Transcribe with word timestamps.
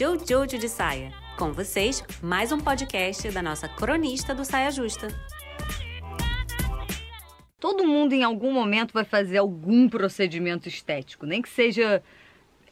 Jojo 0.00 0.56
de 0.56 0.68
Saia. 0.68 1.12
Com 1.36 1.52
vocês, 1.52 2.04
mais 2.22 2.52
um 2.52 2.60
podcast 2.60 3.28
da 3.32 3.42
nossa 3.42 3.68
cronista 3.68 4.32
do 4.32 4.44
Saia 4.44 4.70
Justa. 4.70 5.08
Todo 7.58 7.84
mundo 7.84 8.12
em 8.12 8.22
algum 8.22 8.52
momento 8.52 8.92
vai 8.92 9.02
fazer 9.02 9.38
algum 9.38 9.88
procedimento 9.88 10.68
estético, 10.68 11.26
nem 11.26 11.42
que 11.42 11.48
seja 11.48 12.00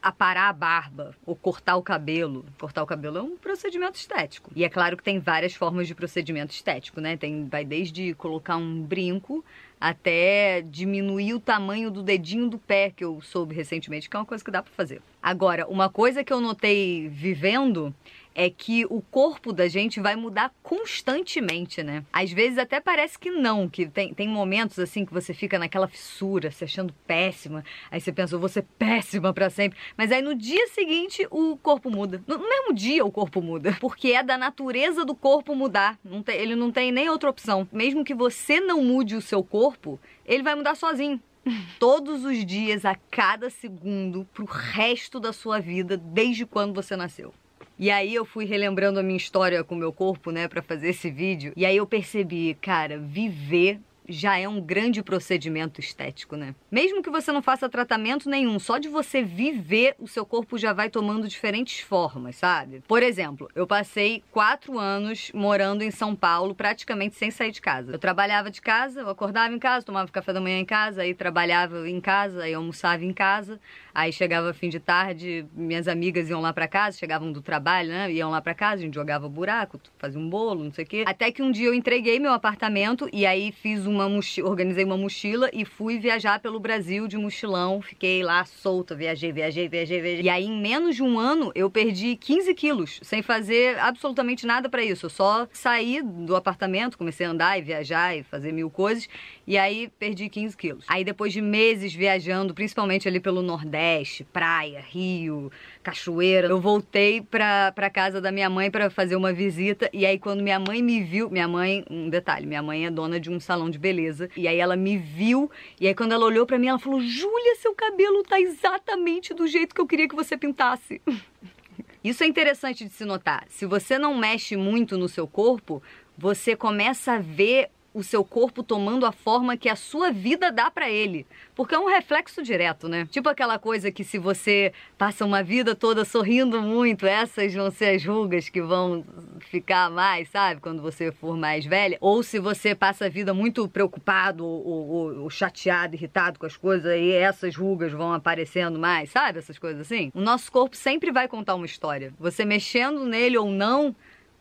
aparar 0.00 0.50
a 0.50 0.52
barba 0.52 1.16
ou 1.26 1.34
cortar 1.34 1.74
o 1.74 1.82
cabelo. 1.82 2.46
Cortar 2.60 2.84
o 2.84 2.86
cabelo 2.86 3.18
é 3.18 3.22
um 3.22 3.36
procedimento 3.36 3.98
estético. 3.98 4.52
E 4.54 4.62
é 4.62 4.68
claro 4.68 4.96
que 4.96 5.02
tem 5.02 5.18
várias 5.18 5.52
formas 5.52 5.88
de 5.88 5.96
procedimento 5.96 6.54
estético, 6.54 7.00
né? 7.00 7.16
Tem, 7.16 7.48
vai 7.48 7.64
desde 7.64 8.14
colocar 8.14 8.56
um 8.56 8.80
brinco 8.82 9.44
até 9.80 10.62
diminuir 10.62 11.34
o 11.34 11.40
tamanho 11.40 11.90
do 11.90 12.02
dedinho 12.02 12.48
do 12.48 12.58
pé, 12.58 12.90
que 12.90 13.04
eu 13.04 13.20
soube 13.20 13.54
recentemente, 13.54 14.08
que 14.08 14.16
é 14.16 14.18
uma 14.20 14.26
coisa 14.26 14.44
que 14.44 14.50
dá 14.50 14.62
para 14.62 14.72
fazer. 14.72 15.02
Agora, 15.22 15.66
uma 15.66 15.88
coisa 15.88 16.24
que 16.24 16.32
eu 16.32 16.40
notei 16.40 17.08
vivendo 17.08 17.94
é 18.36 18.50
que 18.50 18.84
o 18.90 19.00
corpo 19.00 19.50
da 19.50 19.66
gente 19.66 19.98
vai 19.98 20.14
mudar 20.14 20.52
constantemente, 20.62 21.82
né? 21.82 22.04
Às 22.12 22.30
vezes 22.30 22.58
até 22.58 22.78
parece 22.78 23.18
que 23.18 23.30
não, 23.30 23.66
que 23.66 23.86
tem, 23.86 24.12
tem 24.12 24.28
momentos 24.28 24.78
assim 24.78 25.06
que 25.06 25.12
você 25.12 25.32
fica 25.32 25.58
naquela 25.58 25.88
fissura, 25.88 26.50
se 26.50 26.62
achando 26.62 26.94
péssima, 27.06 27.64
aí 27.90 27.98
você 27.98 28.12
pensa, 28.12 28.34
eu 28.34 28.38
vou 28.38 28.48
ser 28.50 28.62
péssima 28.78 29.32
para 29.32 29.48
sempre, 29.48 29.78
mas 29.96 30.12
aí 30.12 30.20
no 30.20 30.34
dia 30.34 30.66
seguinte 30.68 31.26
o 31.30 31.56
corpo 31.56 31.90
muda. 31.90 32.22
No, 32.26 32.38
mesmo 32.38 32.74
dia 32.74 33.02
o 33.06 33.10
corpo 33.10 33.40
muda, 33.40 33.74
porque 33.80 34.08
é 34.12 34.22
da 34.22 34.36
natureza 34.36 35.02
do 35.02 35.14
corpo 35.14 35.54
mudar, 35.54 35.98
não 36.04 36.22
tem, 36.22 36.36
ele 36.36 36.54
não 36.54 36.70
tem 36.70 36.92
nem 36.92 37.08
outra 37.08 37.30
opção. 37.30 37.66
Mesmo 37.72 38.04
que 38.04 38.14
você 38.14 38.60
não 38.60 38.84
mude 38.84 39.16
o 39.16 39.22
seu 39.22 39.42
corpo, 39.66 39.98
ele 40.24 40.44
vai 40.44 40.54
mudar 40.54 40.76
sozinho 40.76 41.20
todos 41.78 42.24
os 42.24 42.44
dias, 42.46 42.84
a 42.84 42.94
cada 43.10 43.50
segundo, 43.50 44.24
pro 44.32 44.44
resto 44.44 45.18
da 45.18 45.32
sua 45.32 45.58
vida, 45.58 45.96
desde 45.96 46.46
quando 46.46 46.74
você 46.74 46.94
nasceu. 46.94 47.34
E 47.78 47.90
aí 47.90 48.14
eu 48.14 48.24
fui 48.24 48.44
relembrando 48.44 49.00
a 49.00 49.02
minha 49.02 49.16
história 49.16 49.64
com 49.64 49.74
o 49.74 49.78
meu 49.78 49.92
corpo, 49.92 50.30
né, 50.30 50.46
para 50.46 50.62
fazer 50.62 50.90
esse 50.90 51.10
vídeo. 51.10 51.52
E 51.56 51.66
aí 51.66 51.76
eu 51.76 51.86
percebi, 51.86 52.56
cara, 52.60 52.98
viver 52.98 53.80
já 54.08 54.38
é 54.38 54.48
um 54.48 54.60
grande 54.60 55.02
procedimento 55.02 55.80
estético, 55.80 56.36
né? 56.36 56.54
Mesmo 56.70 57.02
que 57.02 57.10
você 57.10 57.32
não 57.32 57.42
faça 57.42 57.68
tratamento 57.68 58.28
nenhum, 58.28 58.58
só 58.58 58.78
de 58.78 58.88
você 58.88 59.22
viver, 59.22 59.94
o 59.98 60.06
seu 60.06 60.24
corpo 60.24 60.58
já 60.58 60.72
vai 60.72 60.88
tomando 60.88 61.28
diferentes 61.28 61.80
formas, 61.80 62.36
sabe? 62.36 62.82
Por 62.86 63.02
exemplo, 63.02 63.48
eu 63.54 63.66
passei 63.66 64.22
quatro 64.30 64.78
anos 64.78 65.30
morando 65.34 65.82
em 65.82 65.90
São 65.90 66.14
Paulo, 66.14 66.54
praticamente 66.54 67.16
sem 67.16 67.30
sair 67.30 67.50
de 67.50 67.60
casa. 67.60 67.92
Eu 67.92 67.98
trabalhava 67.98 68.50
de 68.50 68.60
casa, 68.60 69.00
eu 69.00 69.08
acordava 69.08 69.52
em 69.52 69.58
casa, 69.58 69.84
tomava 69.84 70.10
café 70.10 70.32
da 70.32 70.40
manhã 70.40 70.58
em 70.58 70.64
casa, 70.64 71.02
aí 71.02 71.14
trabalhava 71.14 71.88
em 71.88 72.00
casa, 72.00 72.44
aí 72.44 72.54
almoçava 72.54 73.04
em 73.04 73.12
casa, 73.12 73.60
aí 73.94 74.12
chegava 74.12 74.52
fim 74.52 74.68
de 74.68 74.78
tarde, 74.78 75.46
minhas 75.52 75.88
amigas 75.88 76.28
iam 76.28 76.40
lá 76.40 76.52
para 76.52 76.68
casa, 76.68 76.98
chegavam 76.98 77.32
do 77.32 77.42
trabalho, 77.42 77.88
né? 77.88 78.12
Iam 78.12 78.30
lá 78.30 78.40
para 78.40 78.54
casa, 78.54 78.82
a 78.82 78.84
gente 78.84 78.94
jogava 78.94 79.28
buraco, 79.28 79.80
fazia 79.98 80.20
um 80.20 80.28
bolo, 80.28 80.64
não 80.64 80.72
sei 80.72 80.84
o 80.84 80.88
quê. 80.88 81.04
Até 81.06 81.32
que 81.32 81.42
um 81.42 81.50
dia 81.50 81.66
eu 81.66 81.74
entreguei 81.74 82.18
meu 82.18 82.32
apartamento 82.32 83.08
e 83.12 83.26
aí 83.26 83.52
fiz 83.52 83.86
um 83.86 83.95
uma 83.96 84.08
mochila, 84.08 84.48
organizei 84.48 84.84
uma 84.84 84.96
mochila 84.96 85.48
e 85.52 85.64
fui 85.64 85.98
viajar 85.98 86.38
pelo 86.38 86.60
Brasil 86.60 87.08
de 87.08 87.16
mochilão. 87.16 87.80
Fiquei 87.80 88.22
lá 88.22 88.44
solta, 88.44 88.94
viajei, 88.94 89.32
viajei, 89.32 89.68
viajei, 89.68 90.00
viajei. 90.00 90.22
E 90.22 90.28
aí, 90.28 90.44
em 90.44 90.60
menos 90.60 90.96
de 90.96 91.02
um 91.02 91.18
ano, 91.18 91.50
eu 91.54 91.70
perdi 91.70 92.14
15 92.16 92.54
quilos, 92.54 93.00
sem 93.02 93.22
fazer 93.22 93.78
absolutamente 93.78 94.46
nada 94.46 94.68
para 94.68 94.84
isso. 94.84 95.06
Eu 95.06 95.10
só 95.10 95.48
saí 95.50 96.02
do 96.02 96.36
apartamento, 96.36 96.98
comecei 96.98 97.26
a 97.26 97.30
andar 97.30 97.58
e 97.58 97.62
viajar 97.62 98.16
e 98.16 98.22
fazer 98.22 98.52
mil 98.52 98.70
coisas. 98.70 99.08
E 99.46 99.56
aí, 99.56 99.90
perdi 99.98 100.28
15 100.28 100.56
quilos. 100.56 100.84
Aí, 100.88 101.02
depois 101.02 101.32
de 101.32 101.40
meses 101.40 101.94
viajando, 101.94 102.52
principalmente 102.52 103.08
ali 103.08 103.18
pelo 103.18 103.40
Nordeste, 103.40 104.24
praia, 104.24 104.84
Rio, 104.86 105.50
cachoeira, 105.82 106.48
eu 106.48 106.60
voltei 106.60 107.22
pra, 107.22 107.72
pra 107.72 107.88
casa 107.88 108.20
da 108.20 108.30
minha 108.30 108.50
mãe 108.50 108.70
para 108.70 108.90
fazer 108.90 109.16
uma 109.16 109.32
visita. 109.32 109.88
E 109.92 110.04
aí, 110.04 110.18
quando 110.18 110.42
minha 110.42 110.58
mãe 110.58 110.82
me 110.82 111.02
viu, 111.02 111.30
minha 111.30 111.48
mãe, 111.48 111.84
um 111.90 112.10
detalhe, 112.10 112.46
minha 112.46 112.62
mãe 112.62 112.86
é 112.86 112.90
dona 112.90 113.18
de 113.18 113.30
um 113.30 113.40
salão 113.40 113.70
de 113.70 113.78
beleza. 113.86 114.28
E 114.36 114.48
aí 114.48 114.58
ela 114.58 114.74
me 114.74 114.96
viu, 114.96 115.50
e 115.80 115.86
aí 115.86 115.94
quando 115.94 116.12
ela 116.12 116.24
olhou 116.24 116.44
para 116.44 116.58
mim, 116.58 116.66
ela 116.66 116.78
falou: 116.78 117.00
Júlia, 117.00 117.56
seu 117.56 117.74
cabelo 117.74 118.22
tá 118.24 118.40
exatamente 118.40 119.32
do 119.32 119.46
jeito 119.46 119.74
que 119.74 119.80
eu 119.80 119.86
queria 119.86 120.08
que 120.08 120.16
você 120.16 120.36
pintasse. 120.36 121.00
Isso 122.02 122.22
é 122.22 122.26
interessante 122.26 122.84
de 122.84 122.90
se 122.90 123.04
notar. 123.04 123.44
Se 123.48 123.66
você 123.66 123.98
não 123.98 124.16
mexe 124.16 124.56
muito 124.56 124.96
no 124.96 125.08
seu 125.08 125.26
corpo, 125.26 125.82
você 126.16 126.54
começa 126.54 127.14
a 127.14 127.18
ver 127.18 127.70
o 127.96 128.02
seu 128.02 128.22
corpo 128.22 128.62
tomando 128.62 129.06
a 129.06 129.10
forma 129.10 129.56
que 129.56 129.70
a 129.70 129.74
sua 129.74 130.12
vida 130.12 130.52
dá 130.52 130.70
para 130.70 130.90
ele. 130.90 131.26
Porque 131.54 131.74
é 131.74 131.78
um 131.78 131.88
reflexo 131.88 132.42
direto, 132.42 132.90
né? 132.90 133.08
Tipo 133.10 133.30
aquela 133.30 133.58
coisa 133.58 133.90
que 133.90 134.04
se 134.04 134.18
você 134.18 134.70
passa 134.98 135.24
uma 135.24 135.42
vida 135.42 135.74
toda 135.74 136.04
sorrindo 136.04 136.60
muito, 136.60 137.06
essas 137.06 137.54
vão 137.54 137.70
ser 137.70 137.96
as 137.96 138.04
rugas 138.04 138.50
que 138.50 138.60
vão 138.60 139.02
ficar 139.50 139.90
mais, 139.90 140.28
sabe? 140.28 140.60
Quando 140.60 140.82
você 140.82 141.10
for 141.10 141.38
mais 141.38 141.64
velha. 141.64 141.96
Ou 141.98 142.22
se 142.22 142.38
você 142.38 142.74
passa 142.74 143.06
a 143.06 143.08
vida 143.08 143.32
muito 143.32 143.66
preocupado 143.66 144.44
ou, 144.44 144.88
ou, 144.88 145.22
ou 145.22 145.30
chateado, 145.30 145.94
irritado 145.94 146.38
com 146.38 146.44
as 146.44 146.56
coisas, 146.56 146.84
aí 146.84 147.12
essas 147.12 147.56
rugas 147.56 147.92
vão 147.92 148.12
aparecendo 148.12 148.78
mais, 148.78 149.10
sabe? 149.10 149.38
Essas 149.38 149.58
coisas 149.58 149.80
assim. 149.80 150.12
O 150.14 150.20
nosso 150.20 150.52
corpo 150.52 150.76
sempre 150.76 151.10
vai 151.10 151.26
contar 151.28 151.54
uma 151.54 151.64
história. 151.64 152.12
Você 152.20 152.44
mexendo 152.44 153.06
nele 153.06 153.38
ou 153.38 153.50
não, 153.50 153.96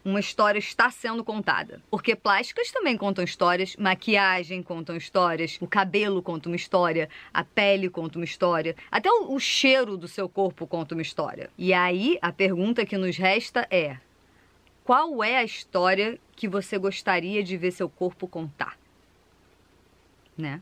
uma 0.05 0.19
história 0.19 0.59
está 0.59 0.91
sendo 0.91 1.23
contada. 1.23 1.81
Porque 1.89 2.15
plásticas 2.15 2.71
também 2.71 2.95
contam 2.95 3.23
histórias, 3.23 3.75
maquiagem 3.75 4.61
contam 4.61 4.95
histórias, 4.95 5.57
o 5.59 5.67
cabelo 5.67 6.21
conta 6.21 6.47
uma 6.47 6.55
história, 6.55 7.09
a 7.33 7.43
pele 7.43 7.89
conta 7.89 8.19
uma 8.19 8.25
história, 8.25 8.75
até 8.91 9.09
o, 9.09 9.33
o 9.33 9.39
cheiro 9.39 9.97
do 9.97 10.07
seu 10.07 10.29
corpo 10.29 10.67
conta 10.67 10.93
uma 10.93 11.01
história. 11.01 11.49
E 11.57 11.73
aí 11.73 12.19
a 12.21 12.31
pergunta 12.31 12.85
que 12.85 12.97
nos 12.97 13.17
resta 13.17 13.67
é: 13.71 13.97
qual 14.83 15.23
é 15.23 15.37
a 15.37 15.43
história 15.43 16.19
que 16.35 16.47
você 16.47 16.77
gostaria 16.77 17.41
de 17.43 17.57
ver 17.57 17.71
seu 17.71 17.89
corpo 17.89 18.27
contar? 18.27 18.77
Né? 20.37 20.61